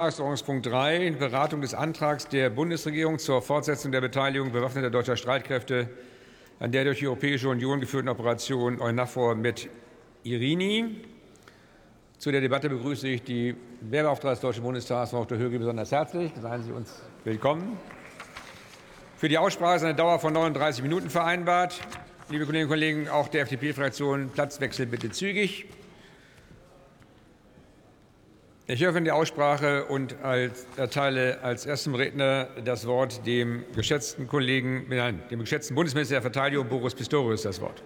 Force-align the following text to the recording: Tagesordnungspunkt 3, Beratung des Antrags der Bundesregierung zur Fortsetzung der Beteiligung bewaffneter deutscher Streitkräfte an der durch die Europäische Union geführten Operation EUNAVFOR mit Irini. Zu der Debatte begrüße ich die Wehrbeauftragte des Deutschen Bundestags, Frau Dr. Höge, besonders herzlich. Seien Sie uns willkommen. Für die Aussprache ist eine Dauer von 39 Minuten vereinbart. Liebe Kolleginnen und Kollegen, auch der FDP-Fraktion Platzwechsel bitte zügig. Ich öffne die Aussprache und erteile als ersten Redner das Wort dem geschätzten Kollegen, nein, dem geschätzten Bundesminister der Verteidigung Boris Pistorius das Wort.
Tagesordnungspunkt 0.00 0.64
3, 0.64 1.10
Beratung 1.18 1.60
des 1.60 1.74
Antrags 1.74 2.28
der 2.28 2.50
Bundesregierung 2.50 3.18
zur 3.18 3.42
Fortsetzung 3.42 3.90
der 3.90 4.00
Beteiligung 4.00 4.52
bewaffneter 4.52 4.90
deutscher 4.90 5.16
Streitkräfte 5.16 5.90
an 6.60 6.70
der 6.70 6.84
durch 6.84 7.00
die 7.00 7.08
Europäische 7.08 7.48
Union 7.48 7.80
geführten 7.80 8.08
Operation 8.08 8.80
EUNAVFOR 8.80 9.34
mit 9.34 9.68
Irini. 10.22 11.00
Zu 12.16 12.30
der 12.30 12.40
Debatte 12.40 12.68
begrüße 12.68 13.08
ich 13.08 13.24
die 13.24 13.56
Wehrbeauftragte 13.80 14.36
des 14.36 14.40
Deutschen 14.40 14.62
Bundestags, 14.62 15.10
Frau 15.10 15.24
Dr. 15.24 15.36
Höge, 15.36 15.58
besonders 15.58 15.90
herzlich. 15.90 16.30
Seien 16.40 16.62
Sie 16.62 16.70
uns 16.70 17.02
willkommen. 17.24 17.76
Für 19.16 19.28
die 19.28 19.38
Aussprache 19.38 19.78
ist 19.78 19.82
eine 19.82 19.96
Dauer 19.96 20.20
von 20.20 20.32
39 20.32 20.84
Minuten 20.84 21.10
vereinbart. 21.10 21.80
Liebe 22.28 22.46
Kolleginnen 22.46 22.70
und 22.70 22.70
Kollegen, 22.70 23.08
auch 23.08 23.26
der 23.26 23.42
FDP-Fraktion 23.42 24.28
Platzwechsel 24.28 24.86
bitte 24.86 25.10
zügig. 25.10 25.66
Ich 28.70 28.84
öffne 28.84 29.00
die 29.00 29.10
Aussprache 29.10 29.86
und 29.86 30.14
erteile 30.76 31.38
als 31.42 31.64
ersten 31.64 31.94
Redner 31.94 32.48
das 32.66 32.86
Wort 32.86 33.24
dem 33.26 33.64
geschätzten 33.74 34.28
Kollegen, 34.28 34.84
nein, 34.90 35.22
dem 35.30 35.40
geschätzten 35.40 35.74
Bundesminister 35.74 36.16
der 36.16 36.20
Verteidigung 36.20 36.68
Boris 36.68 36.94
Pistorius 36.94 37.40
das 37.40 37.62
Wort. 37.62 37.82